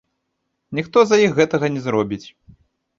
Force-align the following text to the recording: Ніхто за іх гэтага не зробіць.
Ніхто 0.79 1.05
за 1.11 1.21
іх 1.27 1.37
гэтага 1.39 1.73
не 1.77 1.81
зробіць. 1.87 2.25